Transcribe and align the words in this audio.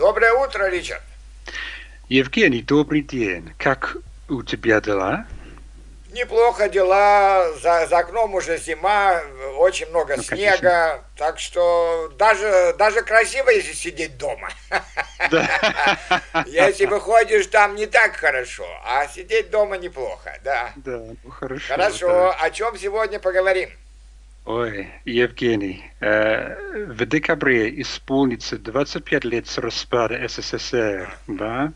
Доброе 0.00 0.32
утро, 0.32 0.66
Ричард. 0.70 1.02
Евгений, 2.08 2.62
добрый 2.62 3.02
день. 3.02 3.52
Как 3.58 3.98
у 4.30 4.42
тебя 4.42 4.80
дела? 4.80 5.26
Неплохо 6.12 6.70
дела, 6.70 7.52
за, 7.60 7.86
за 7.86 7.98
окном 7.98 8.34
уже 8.34 8.56
зима, 8.56 9.20
очень 9.58 9.90
много 9.90 10.16
ну, 10.16 10.22
снега, 10.22 10.56
конечно. 10.56 11.04
так 11.18 11.38
что 11.38 12.10
даже, 12.18 12.74
даже 12.78 13.02
красиво, 13.02 13.50
если 13.50 13.74
сидеть 13.74 14.16
дома. 14.16 14.48
Да. 15.30 15.98
Если 16.46 16.86
выходишь, 16.86 17.48
там 17.48 17.76
не 17.76 17.84
так 17.84 18.16
хорошо, 18.16 18.66
а 18.86 19.06
сидеть 19.06 19.50
дома 19.50 19.76
неплохо, 19.76 20.40
да. 20.42 20.72
Да, 20.76 20.98
ну 21.22 21.30
хорошо. 21.30 21.74
Хорошо, 21.74 22.08
да. 22.08 22.32
о 22.40 22.50
чем 22.50 22.78
сегодня 22.78 23.20
поговорим? 23.20 23.68
Ой, 24.46 24.88
Евгений, 25.04 25.84
э, 26.00 26.86
в 26.86 27.04
декабре 27.04 27.78
исполнится 27.82 28.56
25 28.58 29.24
лет 29.24 29.46
с 29.46 29.58
распада 29.58 30.26
СССР, 30.26 31.14
да? 31.26 31.72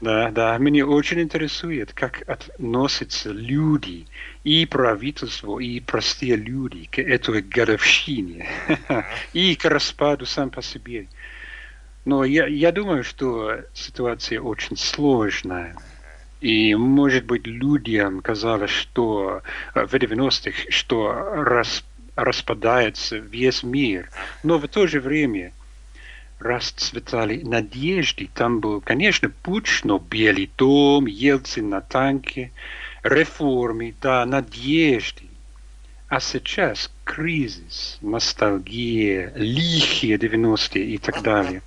да. 0.00 0.30
Да. 0.30 0.58
Меня 0.58 0.84
очень 0.84 1.20
интересует, 1.20 1.92
как 1.92 2.22
относятся 2.28 3.30
люди 3.30 4.06
и 4.42 4.66
правительство, 4.66 5.60
и 5.60 5.78
простые 5.78 6.34
люди 6.34 6.88
к 6.90 6.98
этой 6.98 7.40
годовщине 7.42 8.48
и 9.32 9.54
к 9.54 9.64
распаду 9.64 10.26
сам 10.26 10.50
по 10.50 10.62
себе. 10.62 11.06
Но 12.04 12.24
я, 12.24 12.46
я 12.46 12.72
думаю, 12.72 13.04
что 13.04 13.60
ситуация 13.74 14.40
очень 14.40 14.76
сложная. 14.76 15.76
И, 16.40 16.74
может 16.74 17.24
быть, 17.24 17.46
людям 17.46 18.20
казалось, 18.20 18.70
что 18.70 19.42
э, 19.74 19.86
в 19.86 19.94
90-х, 19.94 20.70
что 20.70 21.12
рас, 21.12 21.84
распадается 22.14 23.16
весь 23.16 23.62
мир. 23.62 24.10
Но 24.42 24.58
в 24.58 24.68
то 24.68 24.86
же 24.86 25.00
время 25.00 25.52
расцветали 26.38 27.42
надежды. 27.42 28.28
Там 28.34 28.60
был, 28.60 28.80
конечно, 28.80 29.30
Путч, 29.30 29.82
но 29.84 29.98
Белый 29.98 30.50
дом, 30.56 31.06
Ельцин 31.06 31.70
на 31.70 31.80
танке, 31.80 32.52
реформы, 33.02 33.94
да, 34.00 34.26
надежды. 34.26 35.24
А 36.08 36.20
сейчас 36.20 36.90
кризис, 37.06 37.98
ностальгия, 38.02 39.32
лихие 39.36 40.16
90-е 40.16 40.84
и 40.84 40.98
так 40.98 41.22
далее. 41.22 41.62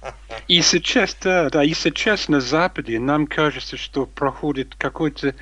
И 0.49 0.61
сейчас, 0.61 1.15
да, 1.23 1.49
да, 1.49 1.63
и 1.63 1.73
сейчас 1.73 2.27
на 2.27 2.41
Западе 2.41 2.99
нам 2.99 3.25
кажется, 3.25 3.77
что 3.77 4.05
проходит 4.05 4.75
какой-то, 4.75 5.33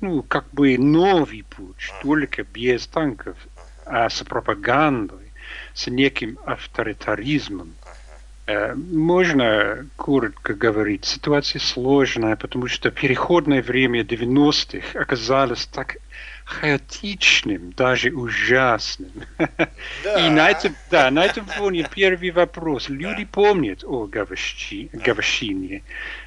ну, 0.00 0.22
как 0.22 0.48
бы 0.52 0.78
новый 0.78 1.44
путь, 1.50 1.92
только 2.02 2.44
без 2.44 2.86
танков, 2.86 3.36
а 3.84 4.08
с 4.08 4.22
пропагандой, 4.22 5.32
с 5.74 5.88
неким 5.88 6.38
авторитаризмом. 6.46 7.74
Э, 8.46 8.74
можно 8.74 9.86
коротко 9.96 10.54
говорить, 10.54 11.04
ситуация 11.04 11.58
сложная, 11.58 12.36
потому 12.36 12.68
что 12.68 12.92
переходное 12.92 13.60
время 13.60 14.02
90-х 14.02 14.98
оказалось 14.98 15.66
так 15.66 15.96
хаотичным, 16.52 17.72
даже 17.72 18.10
ужасным. 18.10 19.12
Да. 20.04 20.26
И 20.26 20.30
на 20.30 20.50
этом, 20.50 20.76
да, 20.90 21.10
на 21.10 21.24
этом 21.24 21.46
фоне 21.46 21.88
первый 21.94 22.30
вопрос. 22.30 22.88
Люди 22.88 23.24
помнят 23.24 23.84
о 23.84 24.06
Гаващи, 24.06 24.90
Гаващине. 24.92 25.82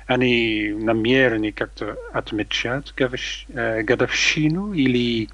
Они 0.08 0.74
намерены 0.78 1.52
как-то 1.52 1.98
отмечать 2.14 2.94
Гаващ, 2.96 3.46
э, 3.50 3.82
годовщину 3.84 4.74
или, 4.74 5.30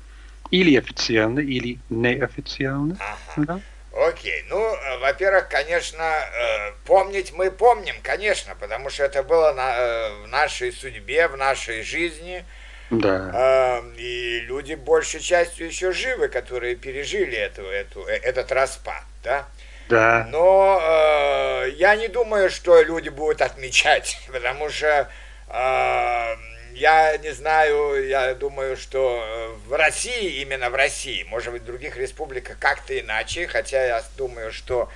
или 0.51 0.77
официально, 0.77 1.39
или 1.39 1.79
неофициально. 1.89 2.97
Ага. 2.99 3.45
Да? 3.45 3.59
Окей, 4.07 4.45
ну, 4.49 4.57
во-первых, 5.01 5.49
конечно, 5.49 6.03
э, 6.03 6.71
помнить 6.85 7.33
мы 7.33 7.51
помним, 7.51 7.95
конечно, 8.01 8.55
потому 8.55 8.89
что 8.89 9.03
это 9.03 9.21
было 9.23 9.51
на, 9.53 9.75
э, 9.75 10.23
в 10.23 10.27
нашей 10.27 10.71
судьбе, 10.71 11.27
в 11.27 11.37
нашей 11.37 11.83
жизни– 11.83 12.43
да. 12.91 13.81
И 13.97 14.41
люди 14.41 14.73
большей 14.73 15.21
частью 15.21 15.67
еще 15.67 15.91
живы, 15.93 16.27
которые 16.27 16.75
пережили 16.75 17.37
эту, 17.37 17.63
эту, 17.63 18.05
э, 18.05 18.17
этот 18.17 18.51
распад, 18.51 19.03
да? 19.23 19.47
Да. 19.87 20.27
Но 20.29 20.79
э, 20.81 21.69
я 21.75 21.95
не 21.95 22.07
думаю, 22.07 22.49
что 22.49 22.81
люди 22.81 23.09
будут 23.09 23.41
отмечать, 23.41 24.19
потому 24.31 24.69
что 24.69 25.09
э, 25.47 26.35
я 26.73 27.17
не 27.17 27.31
знаю, 27.33 28.07
я 28.07 28.33
думаю, 28.35 28.75
что 28.75 29.57
в 29.67 29.73
России, 29.73 30.41
именно 30.41 30.69
в 30.69 30.75
России, 30.75 31.23
может 31.29 31.53
быть, 31.53 31.61
в 31.61 31.65
других 31.65 31.95
республиках 31.97 32.57
как-то 32.59 32.97
иначе, 32.97 33.47
хотя 33.47 33.85
я 33.85 34.03
думаю, 34.17 34.51
что 34.51 34.89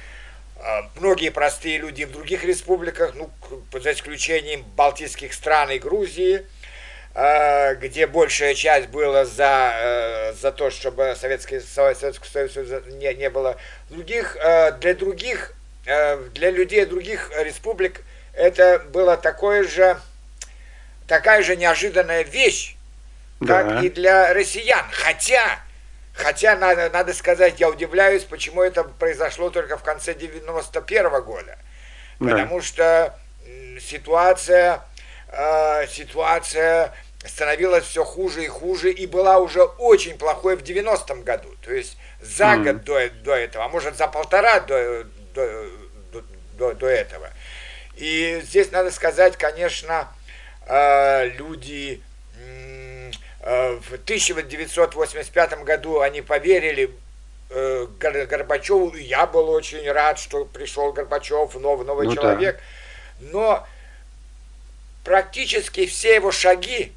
э, 0.57 0.61
многие 0.95 1.29
простые 1.29 1.77
люди 1.77 2.03
в 2.03 2.11
других 2.11 2.43
республиках, 2.43 3.15
ну, 3.15 3.29
за 3.71 3.93
исключением 3.93 4.63
Балтийских 4.75 5.33
стран 5.33 5.71
и 5.71 5.79
Грузии, 5.79 6.45
Э, 6.45 6.54
где 7.15 8.07
большая 8.07 8.53
часть 8.55 8.89
была 8.89 9.23
за, 9.23 9.71
э, 9.73 10.33
за 10.33 10.51
то, 10.51 10.69
чтобы 10.69 11.15
Советский, 11.17 11.61
Советский 11.61 12.27
Союз 12.27 12.83
не, 12.87 13.13
не 13.13 13.29
было. 13.29 13.55
Других, 13.89 14.35
э, 14.35 14.73
для 14.73 14.93
других, 14.93 15.53
для 15.85 16.49
людей 16.49 16.83
других 16.85 17.31
республик 17.37 18.01
это 18.33 18.79
было 18.89 19.15
такое 19.15 19.63
же, 19.63 19.97
такая 21.07 21.43
же 21.43 21.55
неожиданная 21.55 22.23
вещь, 22.23 22.75
как 23.39 23.67
да. 23.67 23.81
и 23.81 23.89
для 23.89 24.33
россиян. 24.33 24.83
Хотя, 24.91 25.59
хотя 26.13 26.57
надо, 26.57 26.89
надо 26.89 27.13
сказать, 27.13 27.59
я 27.59 27.69
удивляюсь, 27.69 28.23
почему 28.23 28.61
это 28.61 28.83
произошло 28.83 29.51
только 29.51 29.77
в 29.77 29.83
конце 29.83 30.15
91 30.15 31.05
-го 31.05 31.21
года. 31.21 31.57
Да. 32.19 32.31
Потому 32.31 32.61
что 32.61 33.17
ситуация, 33.79 34.81
ситуация 35.87 36.93
становилась 37.27 37.85
все 37.85 38.03
хуже 38.03 38.43
и 38.43 38.47
хуже, 38.47 38.91
и 38.91 39.07
была 39.07 39.39
уже 39.39 39.63
очень 39.63 40.17
плохой 40.17 40.55
в 40.55 40.63
90-м 40.63 41.23
году. 41.23 41.49
То 41.63 41.73
есть 41.73 41.97
за 42.21 42.45
mm. 42.45 42.63
год 42.63 42.83
до, 42.83 43.09
до 43.09 43.35
этого, 43.35 43.65
а 43.65 43.69
может 43.69 43.97
за 43.97 44.07
полтора 44.07 44.59
до, 44.61 45.05
до, 45.33 45.69
до, 46.57 46.73
до 46.73 46.87
этого. 46.87 47.29
И 47.95 48.41
здесь 48.43 48.71
надо 48.71 48.91
сказать, 48.91 49.37
конечно, 49.37 50.07
э, 50.67 51.29
люди 51.29 52.01
э, 53.41 53.79
в 53.81 53.93
1985 53.93 55.63
году 55.63 56.01
они 56.01 56.21
поверили 56.21 56.91
э, 57.49 57.87
Горбачеву, 57.99 58.89
и 58.89 59.03
я 59.03 59.25
был 59.25 59.49
очень 59.49 59.89
рад, 59.89 60.19
что 60.19 60.45
пришел 60.45 60.91
Горбачев, 60.91 61.55
новый, 61.55 61.85
новый 61.85 62.07
ну, 62.07 62.15
человек. 62.15 62.57
Да. 63.19 63.27
Но 63.31 63.67
практически 65.05 65.85
все 65.85 66.15
его 66.15 66.31
шаги 66.31 66.91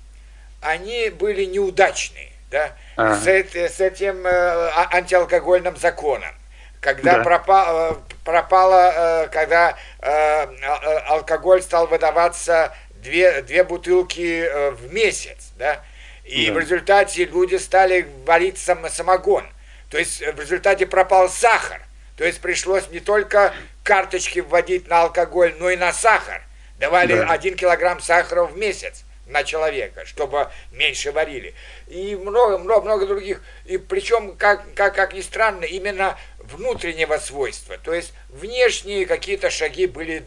они 0.61 1.11
были 1.11 1.45
неудачные, 1.45 2.33
да, 2.51 2.73
ага. 2.97 3.17
с, 3.17 3.27
с 3.27 3.81
этим 3.81 4.27
э, 4.27 4.31
а, 4.31 4.89
антиалкогольным 4.93 5.77
законом. 5.77 6.35
Когда 6.81 7.19
да. 7.19 7.25
пропало, 7.25 7.93
э, 7.93 8.15
пропало, 8.25 8.93
э, 8.95 9.29
когда 9.29 9.71
э, 9.71 9.77
а, 10.03 11.05
алкоголь 11.09 11.63
стал 11.63 11.87
выдаваться 11.87 12.75
две, 13.03 13.43
две 13.43 13.65
бутылки 13.65 14.45
э, 14.45 14.71
в 14.71 14.93
месяц, 14.93 15.53
да, 15.59 15.83
и 16.25 16.47
да. 16.47 16.53
в 16.53 16.59
результате 16.59 17.25
люди 17.25 17.57
стали 17.57 18.07
варить 18.27 18.59
сам, 18.59 18.89
самогон. 18.91 19.45
То 19.91 19.99
есть 19.99 20.21
в 20.21 20.41
результате 20.41 20.87
пропал 20.87 21.29
сахар. 21.29 21.81
То 22.17 22.25
есть 22.25 22.41
пришлось 22.41 22.89
не 22.91 23.01
только 23.01 23.55
карточки 23.85 24.41
вводить 24.41 24.89
на 24.89 25.03
алкоголь, 25.03 25.55
но 25.59 25.71
и 25.71 25.77
на 25.77 25.93
сахар. 25.93 26.43
Давали 26.79 27.15
да. 27.15 27.29
один 27.29 27.55
килограмм 27.55 28.01
сахара 28.01 28.45
в 28.45 28.57
месяц 28.57 29.05
на 29.28 29.44
человека, 29.44 30.05
чтобы 30.06 30.49
меньше 30.72 31.12
варили. 31.12 31.55
И 31.87 32.16
много, 32.16 32.59
много, 32.59 33.06
других. 33.06 33.43
И 33.66 33.78
причем, 33.78 34.37
как, 34.37 34.65
как, 34.75 34.94
как 34.94 35.12
ни 35.12 35.21
странно, 35.21 35.65
именно 35.65 36.19
внутреннего 36.39 37.19
свойства. 37.19 37.78
То 37.78 37.93
есть 37.93 38.12
внешние 38.28 39.06
какие-то 39.06 39.50
шаги 39.50 39.87
были 39.87 40.25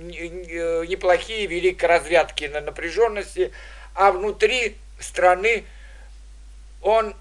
неплохие, 0.00 1.46
вели 1.46 1.72
к 1.72 1.84
разрядке 1.84 2.48
на 2.48 2.60
напряженности, 2.60 3.52
а 3.94 4.10
внутри 4.10 4.76
страны 4.98 5.64
он, 6.80 7.14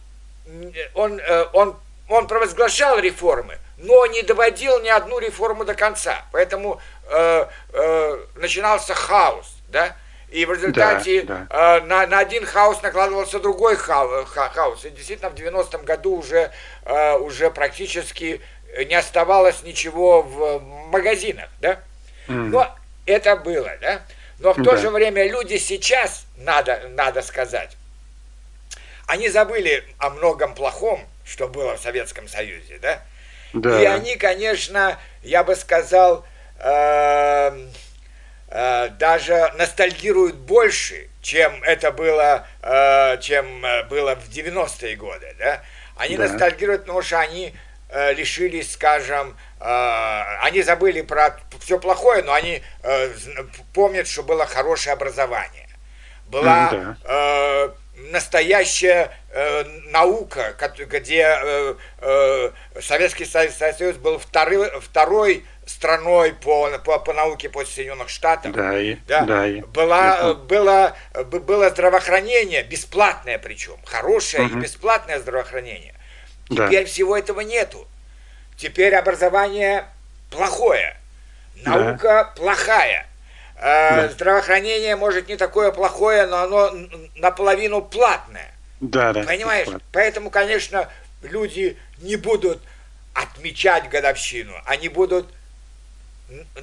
он, 0.95 1.19
э, 1.19 1.45
он, 1.53 1.77
он 2.09 2.27
провозглашал 2.27 2.99
реформы, 2.99 3.59
но 3.77 4.05
не 4.07 4.23
доводил 4.23 4.79
ни 4.81 4.89
одну 4.89 5.19
реформу 5.19 5.65
до 5.65 5.75
конца. 5.75 6.25
Поэтому 6.31 6.81
э, 7.09 7.45
э, 7.73 8.25
начинался 8.35 8.95
хаос. 8.95 9.55
Да? 9.69 9.95
И 10.31 10.45
в 10.45 10.53
результате 10.53 11.23
да, 11.23 11.45
да. 11.49 11.77
Э, 11.77 11.81
на, 11.81 12.07
на 12.07 12.19
один 12.19 12.45
хаос 12.45 12.81
накладывался 12.81 13.39
другой 13.39 13.75
ха, 13.75 14.25
ха, 14.25 14.49
хаос. 14.49 14.85
И 14.85 14.89
действительно 14.89 15.29
в 15.29 15.35
90-м 15.35 15.83
году 15.83 16.15
уже, 16.15 16.51
э, 16.85 17.17
уже 17.17 17.51
практически 17.51 18.39
не 18.87 18.95
оставалось 18.95 19.61
ничего 19.63 20.21
в 20.21 20.59
магазинах, 20.87 21.49
да? 21.59 21.79
Mm. 22.27 22.47
Но 22.47 22.75
это 23.05 23.35
было, 23.35 23.71
да? 23.81 24.01
Но 24.39 24.53
в 24.53 24.63
то 24.63 24.71
да. 24.71 24.77
же 24.77 24.89
время 24.89 25.29
люди 25.29 25.57
сейчас, 25.57 26.25
надо, 26.37 26.89
надо 26.91 27.21
сказать, 27.21 27.75
они 29.07 29.27
забыли 29.27 29.83
о 29.97 30.09
многом 30.09 30.55
плохом, 30.55 31.05
что 31.25 31.49
было 31.49 31.75
в 31.75 31.81
Советском 31.81 32.29
Союзе, 32.29 32.79
да? 32.81 33.01
Да. 33.53 33.81
И 33.81 33.85
они, 33.85 34.15
конечно, 34.15 34.97
я 35.23 35.43
бы 35.43 35.55
сказал, 35.55 36.25
э, 36.57 37.67
даже 38.51 39.53
ностальгируют 39.57 40.35
больше, 40.35 41.07
чем 41.21 41.63
это 41.63 41.91
было, 41.91 42.45
э, 42.61 43.17
чем 43.21 43.63
э, 43.65 43.83
было 43.85 44.15
в 44.15 44.29
90-е 44.29 44.95
годы, 44.95 45.35
да? 45.39 45.61
Они 45.95 46.17
да. 46.17 46.27
ностальгируют, 46.27 46.81
потому 46.81 47.01
что 47.01 47.19
они 47.19 47.53
э, 47.89 48.13
лишились, 48.13 48.73
скажем, 48.73 49.37
э, 49.59 50.23
они 50.41 50.63
забыли 50.63 51.01
про 51.01 51.37
все 51.59 51.79
плохое, 51.79 52.23
но 52.23 52.33
они 52.33 52.61
э, 52.83 53.13
помнят, 53.73 54.07
что 54.07 54.23
было 54.23 54.45
хорошее 54.45 54.93
образование. 54.93 55.69
Была 56.27 56.97
да. 57.03 57.73
Настоящая 58.09 59.11
э, 59.29 59.63
наука, 59.89 60.55
где 60.77 61.37
э, 61.41 61.75
э, 61.99 62.51
Советский 62.81 63.25
Союз 63.25 63.97
был 63.97 64.17
второй, 64.17 64.69
второй 64.81 65.45
страной 65.65 66.33
по, 66.33 66.69
по, 66.79 66.99
по 66.99 67.13
науке 67.13 67.49
после 67.49 67.73
Соединенных 67.75 68.09
Штатов. 68.09 68.53
Да, 68.53 68.79
и, 68.79 68.95
да, 69.07 69.21
да, 69.21 69.47
и, 69.47 69.61
была, 69.61 70.33
было, 70.33 70.95
было 71.13 71.69
здравоохранение, 71.69 72.63
бесплатное 72.63 73.37
причем, 73.37 73.77
хорошее 73.85 74.45
угу. 74.45 74.59
и 74.59 74.61
бесплатное 74.61 75.19
здравоохранение. 75.19 75.93
Теперь 76.49 76.83
да. 76.83 76.89
всего 76.89 77.17
этого 77.17 77.41
нету. 77.41 77.87
Теперь 78.57 78.93
образование 78.95 79.85
плохое, 80.29 80.97
наука 81.63 81.99
да. 82.01 82.23
плохая. 82.35 83.07
Да. 83.61 84.09
Здравоохранение, 84.09 84.95
может, 84.95 85.27
не 85.27 85.37
такое 85.37 85.71
плохое, 85.71 86.25
но 86.25 86.37
оно 86.37 86.71
наполовину 87.15 87.81
платное. 87.81 88.51
Да, 88.79 89.13
да. 89.13 89.23
Понимаешь? 89.23 89.67
Поэтому, 89.91 90.31
конечно, 90.31 90.89
люди 91.21 91.77
не 91.99 92.15
будут 92.15 92.59
отмечать 93.13 93.89
годовщину, 93.89 94.53
они 94.65 94.89
будут 94.89 95.27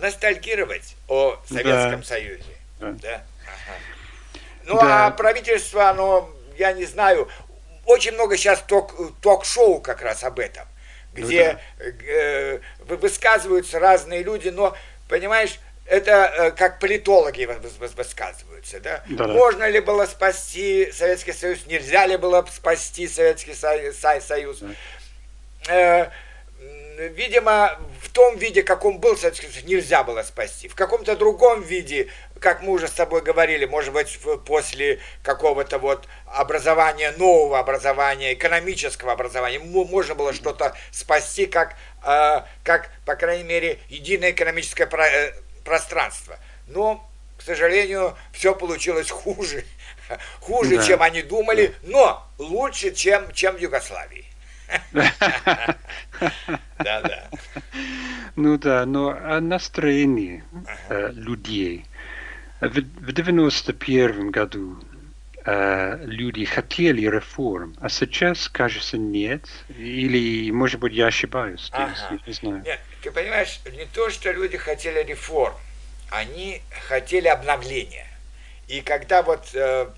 ностальгировать 0.00 0.96
о 1.06 1.38
Советском 1.48 2.00
да. 2.00 2.06
Союзе. 2.06 2.56
Да. 2.80 2.92
да? 2.92 3.22
Ага. 3.44 3.76
Ну, 4.64 4.80
да. 4.80 5.06
а 5.06 5.10
правительство, 5.10 5.90
оно, 5.90 6.28
я 6.56 6.72
не 6.72 6.84
знаю, 6.84 7.28
очень 7.84 8.12
много 8.12 8.36
сейчас 8.36 8.60
ток, 8.66 8.94
ток-шоу 9.20 9.80
как 9.80 10.02
раз 10.02 10.24
об 10.24 10.38
этом, 10.40 10.66
ну 11.14 11.22
где 11.22 11.58
ну, 11.78 11.84
да. 11.84 12.04
э, 12.06 12.60
высказываются 12.80 13.78
разные 13.78 14.22
люди, 14.22 14.48
но, 14.48 14.76
понимаешь, 15.08 15.58
это 15.88 16.32
э, 16.37 16.50
как 16.50 16.79
политологи 16.79 17.49
высказываются, 17.96 18.79
да? 18.81 19.02
да? 19.08 19.26
Можно 19.26 19.69
ли 19.69 19.81
было 19.81 20.05
спасти 20.06 20.93
Советский 20.93 21.32
Союз, 21.32 21.67
нельзя 21.67 22.06
ли 22.06 22.17
было 22.17 22.46
спасти 22.52 23.08
Советский 23.08 23.55
Союз? 23.55 24.58
Да. 24.58 24.69
Э, 25.69 26.11
видимо, 27.08 27.79
в 28.02 28.11
том 28.11 28.37
виде, 28.37 28.62
каком 28.62 28.99
был 28.99 29.17
Советский 29.17 29.49
Союз, 29.49 29.64
нельзя 29.64 30.05
было 30.05 30.23
спасти. 30.25 30.69
В 30.69 30.75
каком-то 30.75 31.17
другом 31.17 31.62
виде, 31.62 32.08
как 32.38 32.61
мы 32.61 32.73
уже 32.73 32.88
с 32.88 32.93
тобой 32.93 33.23
говорили, 33.23 33.64
может 33.64 33.94
быть, 33.94 34.19
после 34.44 35.00
какого-то 35.23 35.79
вот 35.79 36.06
образования, 36.26 37.12
нового 37.12 37.58
образования, 37.58 38.34
экономического 38.34 39.12
образования, 39.12 39.58
можно 39.58 40.14
было 40.14 40.34
что-то 40.34 40.76
спасти, 40.91 41.46
как, 41.46 41.76
э, 42.05 42.43
как, 42.62 42.91
по 43.06 43.14
крайней 43.14 43.44
мере, 43.44 43.79
единое 43.88 44.32
экономическое 44.32 44.87
пространство. 45.64 46.38
Но, 46.66 47.08
к 47.37 47.43
сожалению, 47.43 48.16
все 48.32 48.55
получилось 48.55 49.10
хуже. 49.10 49.64
Хуже, 50.40 50.76
да. 50.76 50.82
чем 50.87 51.02
они 51.02 51.20
думали, 51.20 51.75
но 51.82 52.26
лучше, 52.38 52.94
чем, 52.94 53.31
чем 53.32 53.56
в 53.56 53.58
Югославии. 53.58 54.25
Да, 56.78 57.02
да. 57.02 57.28
Ну 58.37 58.56
да, 58.56 58.87
но 58.87 59.10
о 59.10 59.40
настроении 59.40 60.44
э, 60.88 61.10
людей. 61.12 61.84
В, 62.60 62.69
в 62.69 63.12
91 63.12 64.31
году 64.31 64.78
э, 65.48 65.98
люди 66.04 66.44
хотели 66.44 67.06
реформ, 67.06 67.76
а 67.80 67.88
сейчас, 67.88 68.48
кажется, 68.48 68.98
нет. 68.98 69.42
Или, 69.68 70.50
может 70.50 70.80
быть, 70.80 70.92
я 70.92 71.06
ошибаюсь. 71.06 71.68
Ага. 71.72 72.18
Не 72.26 72.32
знаю. 72.32 72.62
Нет, 72.64 72.80
ты 73.02 73.10
понимаешь, 73.10 73.60
не 73.72 73.86
то, 73.86 74.10
что 74.10 74.30
люди 74.32 74.56
хотели 74.56 75.02
реформ, 75.02 75.54
они 76.10 76.62
хотели 76.88 77.28
обновления. 77.28 78.06
И 78.66 78.82
когда 78.82 79.22
вот 79.22 79.48
э, 79.54 79.88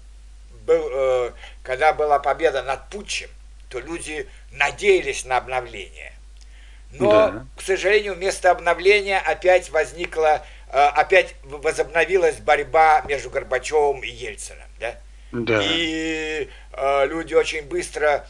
был, 0.67 0.88
э, 0.93 1.32
когда 1.62 1.93
была 1.93 2.19
победа 2.19 2.62
над 2.62 2.88
Путчем, 2.88 3.29
то 3.69 3.81
люди 3.81 4.29
надеялись 4.52 5.25
на 5.25 5.38
обновление. 5.38 6.12
Но, 6.93 7.11
да. 7.11 7.47
к 7.56 7.62
сожалению, 7.62 8.14
вместо 8.14 8.50
обновления 8.50 9.19
опять 9.19 9.70
возникла, 9.70 10.44
э, 10.69 10.79
опять 10.79 11.35
возобновилась 11.44 12.37
борьба 12.37 13.02
между 13.08 13.31
Горбачевым 13.31 14.00
и 14.00 14.08
Ельциным. 14.08 14.69
Да? 14.79 14.97
Да. 15.32 15.61
И 15.62 16.49
э, 16.73 17.06
люди 17.06 17.35
очень 17.35 17.62
быстро 17.62 18.27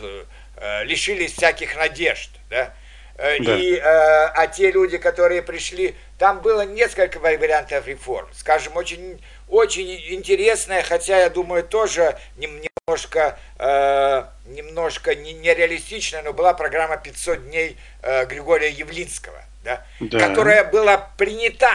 э, 0.00 0.84
лишились 0.84 1.32
всяких 1.32 1.76
надежд. 1.76 2.30
Да? 2.50 2.72
Э, 3.16 3.38
да. 3.40 3.56
И, 3.56 3.74
э, 3.74 3.80
а 3.82 4.46
те 4.46 4.70
люди, 4.70 4.98
которые 4.98 5.42
пришли, 5.42 5.94
там 6.18 6.40
было 6.40 6.64
несколько 6.64 7.18
вариантов 7.18 7.86
реформ. 7.86 8.28
Скажем, 8.32 8.76
очень, 8.76 9.20
очень 9.48 9.88
интересная, 10.14 10.82
хотя, 10.82 11.18
я 11.18 11.30
думаю, 11.30 11.64
тоже 11.64 12.18
немножко, 12.36 13.38
э, 13.58 14.24
немножко 14.46 15.14
нереалистичная, 15.14 16.22
но 16.22 16.32
была 16.32 16.54
программа 16.54 16.94
«500 16.96 17.48
дней» 17.48 17.76
э, 18.02 18.26
Григория 18.26 18.70
Явлинского, 18.70 19.42
да, 19.64 19.84
да. 20.00 20.28
которая 20.28 20.64
была 20.64 21.10
принята, 21.16 21.70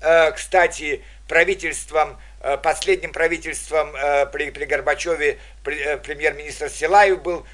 э, 0.00 0.32
кстати, 0.32 1.02
правительством, 1.28 2.10
э, 2.12 2.29
последним 2.62 3.12
правительством 3.12 3.94
э, 3.94 4.26
при, 4.26 4.50
при 4.50 4.64
Горбачеве, 4.64 5.38
э, 5.64 5.96
премьер-министр 5.98 6.68
Силаев 6.70 7.22
был, 7.22 7.46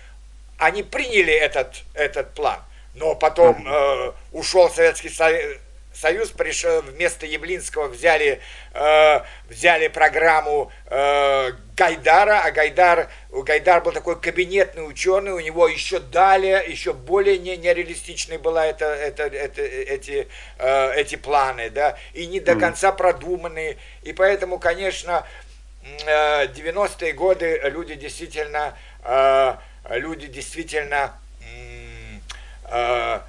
они 0.59 0.83
приняли 0.83 1.33
этот, 1.33 1.83
этот 1.94 2.35
план– 2.35 2.61
но 2.97 3.15
потом 3.15 3.67
э, 3.67 4.12
ушел 4.33 4.71
Советский 4.71 5.11
Союз, 5.11 5.59
Союз 6.00 6.31
пришел 6.31 6.82
вместо 6.82 7.25
Явлинского 7.25 7.88
взяли 7.88 8.40
э, 8.75 9.20
взяли 9.48 9.88
программу 9.88 10.70
э, 10.87 11.52
Гайдара, 11.75 12.43
а 12.44 12.50
Гайдар 12.50 13.08
у 13.31 13.43
Гайдар 13.43 13.82
был 13.82 13.93
такой 13.93 14.20
кабинетный 14.20 14.87
ученый, 14.87 15.32
у 15.32 15.40
него 15.40 15.66
еще 15.66 15.98
далее, 15.98 16.62
еще 16.66 16.93
более 16.93 17.38
не, 17.38 17.56
нереалистичной 17.56 18.37
была 18.37 18.66
это, 18.66 18.84
это, 18.84 19.22
это, 19.25 19.62
эти, 19.62 20.28
э, 20.58 20.93
эти 20.96 21.16
планы, 21.16 21.70
да, 21.70 21.96
и 22.12 22.26
не 22.26 22.40
до 22.40 22.56
конца 22.56 22.92
продуманные, 22.92 23.78
и 24.02 24.12
поэтому, 24.12 24.59
конечно, 24.59 25.26
э, 25.82 26.47
90-е 26.47 27.12
годы 27.14 27.59
люди 27.64 27.94
действительно 27.94 28.76
э, 29.02 29.54
люди 29.88 30.26
действительно 30.26 31.18
э, 32.71 33.21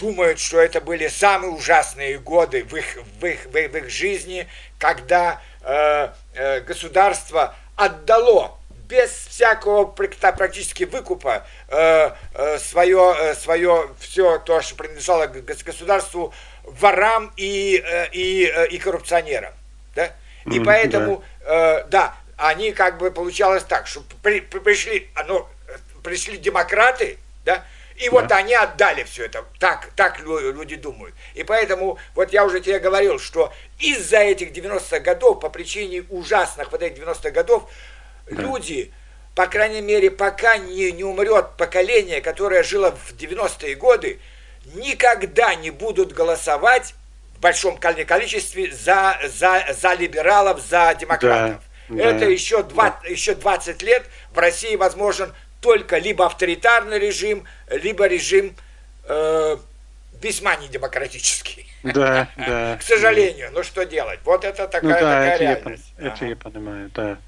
думают, 0.00 0.40
что 0.40 0.58
это 0.58 0.80
были 0.80 1.08
самые 1.08 1.52
ужасные 1.52 2.18
годы 2.18 2.64
в 2.64 2.74
их, 2.74 2.96
в 3.20 3.26
их, 3.26 3.44
в 3.44 3.56
их, 3.56 3.70
в 3.70 3.76
их 3.76 3.90
жизни, 3.90 4.48
когда 4.78 5.40
э, 5.62 6.08
э, 6.34 6.60
государство 6.62 7.54
отдало 7.76 8.58
без 8.88 9.10
всякого 9.10 9.84
практически 9.84 10.84
выкупа 10.84 11.46
э, 11.68 12.10
э, 12.34 12.58
свое, 12.58 13.14
э, 13.16 13.34
свое 13.34 13.90
все 14.00 14.38
то, 14.38 14.62
что 14.62 14.74
принадлежало 14.74 15.26
государству, 15.26 16.32
ворам 16.64 17.32
и, 17.36 17.82
э, 17.84 18.08
и, 18.12 18.46
э, 18.46 18.68
и 18.68 18.78
коррупционерам. 18.78 19.52
Да? 19.94 20.10
И 20.46 20.58
mm, 20.58 20.64
поэтому, 20.64 21.22
да. 21.44 21.80
Э, 21.80 21.84
да, 21.88 22.14
они 22.38 22.72
как 22.72 22.98
бы 22.98 23.10
получалось 23.10 23.64
так, 23.64 23.86
что 23.86 24.02
при, 24.22 24.40
при, 24.40 24.58
пришли, 24.60 25.10
ну, 25.28 25.46
пришли 26.02 26.38
демократы, 26.38 27.18
да, 27.44 27.64
и 28.00 28.06
да. 28.06 28.10
вот 28.12 28.32
они 28.32 28.54
отдали 28.54 29.04
все 29.04 29.26
это. 29.26 29.44
Так, 29.58 29.90
так 29.94 30.20
люди 30.20 30.76
думают. 30.76 31.14
И 31.34 31.44
поэтому, 31.44 31.98
вот 32.14 32.32
я 32.32 32.46
уже 32.46 32.60
тебе 32.60 32.78
говорил, 32.78 33.18
что 33.18 33.52
из-за 33.78 34.18
этих 34.18 34.52
90-х 34.52 35.00
годов, 35.00 35.40
по 35.40 35.50
причине 35.50 36.04
ужасных 36.08 36.72
вот 36.72 36.82
этих 36.82 37.02
90-х 37.02 37.30
годов, 37.30 37.70
да. 38.26 38.40
люди, 38.40 38.90
по 39.34 39.46
крайней 39.46 39.82
мере, 39.82 40.10
пока 40.10 40.56
не, 40.56 40.92
не 40.92 41.04
умрет 41.04 41.56
поколение, 41.58 42.22
которое 42.22 42.62
жило 42.62 42.90
в 42.90 43.12
90-е 43.12 43.74
годы, 43.74 44.18
никогда 44.74 45.54
не 45.54 45.70
будут 45.70 46.12
голосовать 46.12 46.94
в 47.36 47.40
большом 47.40 47.76
количестве 47.76 48.72
за, 48.72 49.20
за, 49.26 49.66
за 49.78 49.92
либералов, 49.92 50.60
за 50.62 50.94
демократов. 50.98 51.62
Да, 51.90 52.02
Это 52.02 52.20
да, 52.20 52.26
еще, 52.26 52.62
20, 52.62 53.02
да. 53.02 53.08
еще 53.08 53.34
20 53.34 53.82
лет 53.82 54.06
в 54.32 54.38
России 54.38 54.76
возможен 54.76 55.34
только 55.60 55.98
либо 55.98 56.26
авторитарный 56.26 56.98
режим, 56.98 57.44
либо 57.70 58.06
режим 58.06 58.54
э, 59.04 59.56
весьма 60.22 60.56
недемократический. 60.56 61.66
Да, 61.82 62.28
да. 62.36 62.76
К 62.78 62.82
сожалению, 62.82 63.50
ну 63.52 63.62
что 63.62 63.84
делать? 63.84 64.20
Вот 64.24 64.44
это 64.44 64.66
такая, 64.68 64.82
ну, 64.82 64.90
да, 64.90 64.96
такая 65.00 65.34
это 65.34 65.42
реальность. 65.44 65.94
Я, 65.98 66.06
ага. 66.06 66.14
Это 66.14 66.26
я 66.26 66.36
понимаю, 66.36 66.90
да. 66.94 67.18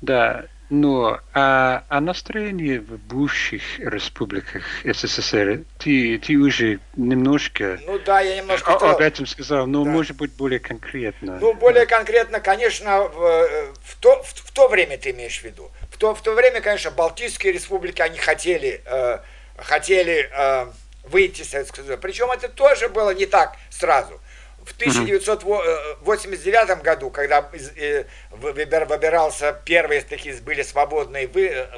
Да, 0.00 0.46
Но 0.68 1.20
а, 1.32 1.84
а 1.88 2.00
настроение 2.00 2.80
в 2.80 2.98
бывших 2.98 3.62
республиках 3.78 4.64
СССР, 4.84 5.62
ты, 5.78 6.18
ты 6.18 6.36
уже 6.36 6.80
немножко 6.96 7.78
ну, 7.86 8.00
да, 8.00 8.20
я 8.20 8.38
немножко 8.38 8.72
о, 8.72 8.92
об 8.94 9.00
этом 9.00 9.26
сказал, 9.26 9.66
но 9.68 9.84
да. 9.84 9.90
может 9.90 10.16
быть 10.16 10.32
более 10.32 10.58
конкретно. 10.58 11.38
Ну, 11.40 11.54
более 11.54 11.86
конкретно, 11.86 12.40
конечно, 12.40 13.02
в, 13.02 13.72
в, 13.84 13.96
то, 14.00 14.22
в, 14.24 14.28
в 14.28 14.50
то 14.50 14.66
время 14.66 14.98
ты 14.98 15.10
имеешь 15.10 15.38
в 15.38 15.44
виду. 15.44 15.70
То, 16.02 16.14
в 16.16 16.20
то 16.20 16.32
время, 16.32 16.60
конечно, 16.60 16.90
Балтийские 16.90 17.52
республики, 17.52 18.02
они 18.02 18.18
хотели, 18.18 18.82
э, 18.84 19.20
хотели 19.56 20.28
э, 20.32 20.66
выйти 21.04 21.42
из 21.42 21.50
Советского 21.50 21.84
Союза. 21.84 21.96
Причем 21.96 22.28
это 22.32 22.48
тоже 22.48 22.88
было 22.88 23.14
не 23.14 23.26
так 23.26 23.56
сразу. 23.70 24.20
В 24.64 24.72
1989 24.72 26.82
году, 26.82 27.10
когда 27.10 27.48
э, 27.76 28.04
выбирался 28.32 29.56
первые 29.64 30.00
такие 30.00 30.34
были 30.40 30.62
свободные 30.62 31.28
вы, 31.28 31.68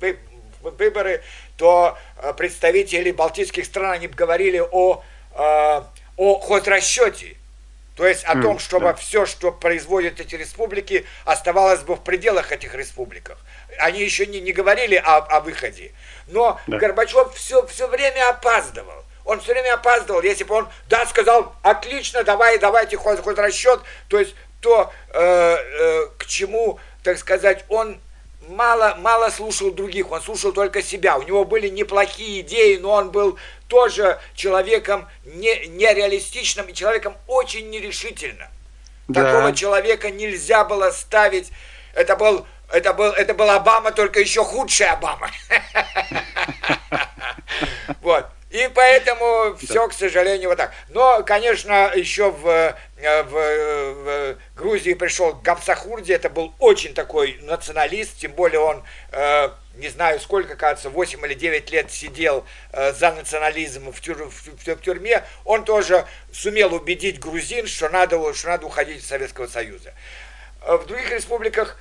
вы, 0.00 0.18
выборы, 0.60 1.22
то 1.56 1.96
э, 2.16 2.34
представители 2.34 3.12
балтийских 3.12 3.64
стран 3.64 3.92
они 3.92 4.08
говорили 4.08 4.58
о, 4.58 5.04
э, 5.36 5.82
о 6.16 6.40
хозрасчете. 6.40 7.36
То 7.98 8.06
есть 8.06 8.22
о 8.22 8.40
том, 8.40 8.60
чтобы 8.60 8.86
да. 8.86 8.94
все, 8.94 9.26
что 9.26 9.50
производят 9.50 10.20
эти 10.20 10.36
республики, 10.36 11.04
оставалось 11.24 11.80
бы 11.80 11.96
в 11.96 12.04
пределах 12.04 12.52
этих 12.52 12.76
республиках. 12.76 13.38
Они 13.80 14.00
еще 14.00 14.24
не, 14.26 14.40
не 14.40 14.52
говорили 14.52 14.94
о, 14.94 15.16
о 15.16 15.40
выходе. 15.40 15.90
Но 16.28 16.60
да. 16.68 16.78
Горбачев 16.78 17.34
все, 17.34 17.66
все 17.66 17.88
время 17.88 18.28
опаздывал 18.28 19.04
он 19.24 19.40
все 19.40 19.52
время 19.52 19.74
опаздывал. 19.74 20.22
Если 20.22 20.44
бы 20.44 20.54
он, 20.54 20.68
да, 20.88 21.04
сказал, 21.04 21.54
отлично, 21.62 22.24
давай, 22.24 22.58
давайте 22.58 22.96
хоть, 22.96 23.20
хоть 23.20 23.36
расчет, 23.36 23.80
то 24.08 24.18
есть 24.18 24.34
то, 24.62 24.90
э, 25.12 25.20
э, 25.20 26.06
к 26.16 26.24
чему, 26.24 26.78
так 27.02 27.18
сказать, 27.18 27.66
он 27.68 28.00
мало, 28.48 28.94
мало 28.98 29.28
слушал 29.28 29.70
других, 29.70 30.10
он 30.10 30.22
слушал 30.22 30.52
только 30.52 30.82
себя. 30.82 31.18
У 31.18 31.22
него 31.22 31.44
были 31.44 31.68
неплохие 31.68 32.40
идеи, 32.40 32.76
но 32.76 32.92
он 32.92 33.10
был 33.10 33.38
тоже 33.68 34.18
человеком 34.34 35.08
не, 35.24 35.66
нереалистичным 35.66 36.66
и 36.66 36.74
человеком 36.74 37.16
очень 37.26 37.70
нерешительным. 37.70 38.48
Да. 39.08 39.24
Такого 39.24 39.54
человека 39.54 40.10
нельзя 40.10 40.64
было 40.64 40.90
ставить. 40.90 41.50
Это 41.94 42.16
был, 42.16 42.46
это 42.72 42.92
был, 42.92 43.12
это 43.12 43.34
был 43.34 43.50
Обама, 43.50 43.92
только 43.92 44.20
еще 44.20 44.44
худший 44.44 44.86
Обама. 44.86 45.30
Вот. 48.02 48.26
И 48.50 48.70
поэтому 48.74 49.56
все, 49.56 49.88
к 49.88 49.92
сожалению, 49.92 50.48
вот 50.48 50.56
так. 50.56 50.72
Но, 50.88 51.22
конечно, 51.22 51.92
еще 51.94 52.30
в, 52.30 52.46
э, 52.96 53.22
в, 53.24 53.32
в 53.32 54.36
Грузии 54.58 54.94
пришел 54.94 55.34
Гамсахурди, 55.34 56.12
это 56.12 56.28
был 56.28 56.52
очень 56.58 56.92
такой 56.92 57.38
националист, 57.42 58.18
тем 58.18 58.32
более 58.32 58.58
он, 58.58 58.82
э, 59.12 59.50
не 59.76 59.88
знаю 59.88 60.18
сколько, 60.18 60.56
кажется, 60.56 60.90
8 60.90 61.24
или 61.26 61.34
9 61.34 61.70
лет 61.70 61.92
сидел 61.92 62.44
э, 62.72 62.92
за 62.92 63.12
национализм 63.12 63.92
в, 63.92 64.00
тюр, 64.00 64.24
в, 64.24 64.32
в, 64.32 64.66
в 64.66 64.80
тюрьме. 64.80 65.22
Он 65.44 65.64
тоже 65.64 66.06
сумел 66.32 66.74
убедить 66.74 67.20
грузин, 67.20 67.68
что 67.68 67.88
надо, 67.88 68.34
что 68.34 68.48
надо 68.48 68.66
уходить 68.66 68.98
из 68.98 69.06
Советского 69.06 69.46
Союза. 69.46 69.94
В 70.66 70.86
других 70.86 71.12
республиках, 71.12 71.78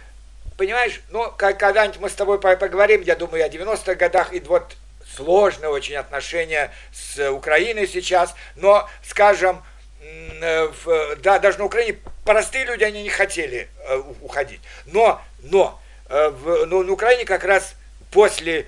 понимаешь, 0.55 1.01
ну, 1.09 1.31
когда-нибудь 1.35 1.99
мы 1.99 2.09
с 2.11 2.13
тобой 2.13 2.39
поговорим, 2.39 3.01
я 3.01 3.15
думаю, 3.15 3.43
о 3.43 3.49
90-х 3.49 3.95
годах, 3.95 4.33
и 4.33 4.39
вот 4.41 4.77
сложные 5.15 5.69
очень 5.69 5.95
отношения 5.95 6.71
с 6.93 7.31
Украиной 7.31 7.87
сейчас, 7.87 8.35
но, 8.55 8.87
скажем, 9.03 9.63
в, 9.99 11.15
да, 11.17 11.39
даже 11.39 11.57
на 11.57 11.65
Украине 11.65 11.97
простые 12.27 12.65
люди, 12.65 12.83
они 12.83 13.03
не 13.03 13.09
хотели 13.09 13.69
э, 13.87 14.03
уходить. 14.21 14.59
Но, 14.85 15.21
но, 15.43 15.81
э, 16.09 16.29
в, 16.29 16.65
но 16.65 16.83
на 16.83 16.91
Украине 16.91 17.23
как 17.23 17.45
раз 17.45 17.75
после, 18.11 18.67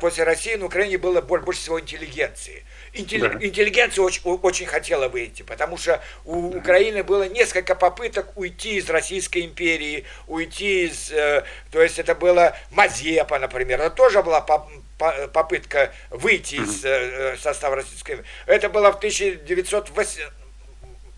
после 0.00 0.24
России 0.24 0.54
на 0.54 0.64
Украине 0.64 0.96
было 0.96 1.20
больше 1.20 1.60
всего 1.60 1.78
интеллигенции. 1.78 2.64
Интелли, 2.94 3.28
да. 3.28 3.46
Интеллигенция 3.46 4.02
очень, 4.02 4.22
очень 4.22 4.66
хотела 4.66 5.08
выйти, 5.08 5.42
потому 5.42 5.76
что 5.76 6.00
у 6.24 6.50
да. 6.50 6.58
Украины 6.58 7.02
было 7.02 7.28
несколько 7.28 7.74
попыток 7.74 8.38
уйти 8.38 8.76
из 8.76 8.88
Российской 8.88 9.42
империи, 9.42 10.06
уйти 10.26 10.86
из... 10.86 11.12
Э, 11.12 11.44
то 11.70 11.82
есть 11.82 11.98
это 11.98 12.14
было 12.14 12.56
Мазепа, 12.70 13.38
например, 13.38 13.82
это 13.82 13.94
тоже 13.94 14.22
была 14.22 14.40
попытка 14.40 15.92
выйти 16.08 16.54
из 16.54 16.82
э, 16.86 17.36
состава 17.38 17.76
Российской 17.76 18.12
империи. 18.12 18.30
Это 18.46 18.70
было 18.70 18.92
в 18.92 18.98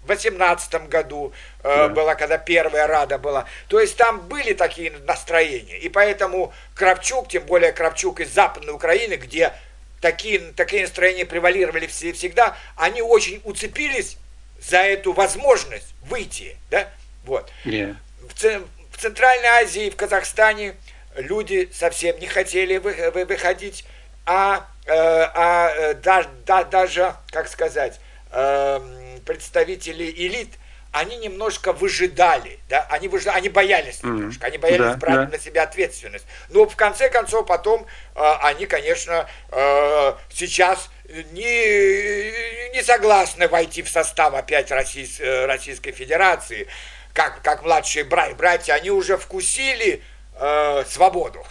1918 0.06 0.88
году, 0.88 1.32
э, 1.62 1.62
да. 1.64 1.88
была, 1.88 2.14
когда 2.14 2.38
первая 2.38 2.86
Рада 2.86 3.18
была. 3.18 3.46
То 3.68 3.80
есть 3.80 3.96
там 3.96 4.20
были 4.28 4.52
такие 4.54 4.92
настроения. 5.06 5.78
И 5.78 5.88
поэтому 5.88 6.52
Кравчук, 6.75 7.28
тем 7.28 7.44
более 7.44 7.72
Кравчук 7.72 8.20
из 8.20 8.32
Западной 8.32 8.72
Украины, 8.72 9.14
где 9.14 9.52
такие, 10.00 10.38
такие 10.56 10.82
настроения 10.82 11.26
превалировали 11.26 11.86
всегда, 11.86 12.56
они 12.76 13.02
очень 13.02 13.40
уцепились 13.44 14.16
за 14.60 14.78
эту 14.78 15.12
возможность 15.12 15.94
выйти. 16.02 16.56
Да? 16.70 16.88
Вот. 17.25 17.50
Yeah. 17.64 17.96
В, 18.20 18.96
в 18.96 18.98
Центральной 18.98 19.48
Азии, 19.48 19.90
в 19.90 19.96
Казахстане 19.96 20.75
люди 21.16 21.68
совсем 21.72 22.18
не 22.18 22.26
хотели 22.26 22.78
выходить, 22.78 23.84
а, 24.25 24.66
э, 24.86 24.92
а 24.92 25.70
э, 25.70 25.94
да, 25.94 26.26
да, 26.44 26.64
даже, 26.64 27.14
как 27.30 27.48
сказать, 27.48 28.00
эм, 28.32 29.05
представители 29.26 30.04
элит, 30.04 30.54
они 30.92 31.16
немножко 31.18 31.75
выжидали, 31.75 32.59
да, 32.71 32.87
они, 32.88 33.09
выжидали, 33.09 33.37
они 33.37 33.49
боялись 33.50 34.02
немножко, 34.02 34.47
они 34.47 34.56
боялись 34.56 34.92
да, 34.92 34.97
брать 34.97 35.30
да. 35.30 35.37
на 35.37 35.38
себя 35.38 35.64
ответственность. 35.64 36.25
Но 36.49 36.66
в 36.66 36.75
конце 36.75 37.11
концов 37.11 37.47
потом 37.47 37.87
э, 38.14 38.33
они, 38.40 38.64
конечно, 38.64 39.28
сейчас 40.30 40.88
не, 41.33 42.71
не 42.73 42.83
согласны 42.83 43.49
войти 43.49 43.83
в 43.83 43.88
состав 43.88 44.35
опять 44.35 44.71
Российской, 44.71 45.47
Российской 45.47 45.92
Федерации, 45.92 46.66
как, 47.12 47.42
как 47.42 47.62
младшие 47.62 48.04
братья, 48.04 48.75
они 48.75 48.90
уже 48.90 49.16
вкусили 49.16 50.02
э, 50.38 50.85
свободу. 50.88 51.45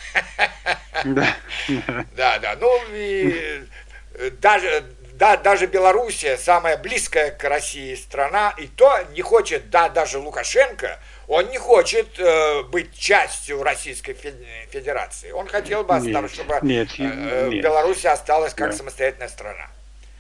Да. 1.03 1.36
Да, 2.15 2.39
да. 2.39 2.55
Ну 2.60 2.79
и 2.91 3.65
э, 4.13 4.29
даже 4.39 4.86
да, 5.17 5.38
даже 5.38 5.65
Белоруссия, 5.65 6.38
самая 6.38 6.77
близкая 6.77 7.31
к 7.31 7.43
России 7.45 7.95
страна, 7.95 8.53
и 8.57 8.67
то 8.67 9.00
не 9.13 9.22
хочет, 9.22 9.69
да, 9.69 9.88
даже 9.88 10.19
Лукашенко, 10.19 11.00
он 11.27 11.50
не 11.50 11.57
хочет 11.57 12.19
э, 12.19 12.63
быть 12.63 12.93
частью 12.98 13.63
Российской 13.63 14.13
Федерации. 14.69 15.31
Он 15.31 15.48
хотел 15.48 15.84
бы, 15.84 15.98
нет, 16.00 16.31
чтобы 16.31 16.60
нет, 16.63 16.89
э, 17.00 17.48
нет. 17.50 17.63
Белоруссия 17.63 18.10
осталась 18.10 18.53
как 18.53 18.72
да. 18.72 18.77
самостоятельная 18.77 19.29
страна. 19.29 19.67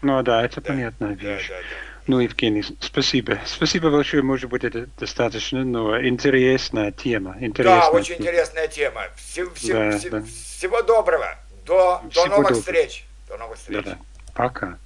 Ну 0.01 0.21
да, 0.23 0.45
это 0.45 0.61
да, 0.61 0.69
понятно, 0.69 1.05
вещь. 1.07 1.49
Да, 1.49 1.55
да, 1.55 1.61
да. 1.61 1.75
Ну, 2.07 2.19
Евгений, 2.19 2.63
спасибо. 2.79 3.39
Спасибо 3.45 3.89
большое, 3.89 4.23
может 4.23 4.49
быть, 4.49 4.63
это 4.63 4.87
достаточно, 4.97 5.65
но 5.65 5.99
интересная 5.99 6.91
тема. 6.91 7.35
Интересная 7.41 7.81
да, 7.81 7.89
очень 7.89 8.15
тема. 8.15 8.29
интересная 8.29 8.67
тема. 8.67 9.01
Всего, 9.17 9.53
всего, 9.55 9.79
да, 9.79 9.97
всего, 9.97 10.19
да. 10.19 10.25
всего 10.25 10.81
доброго. 10.83 11.35
До, 11.65 12.01
до 12.13 12.25
новых 12.27 12.47
доброго. 12.49 12.59
встреч. 12.61 13.05
До 13.27 13.37
новых 13.37 13.57
встреч. 13.57 13.83
Да, 13.83 13.91
да. 13.91 13.97
Пока. 14.35 14.77